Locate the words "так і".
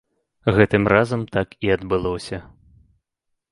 1.37-1.71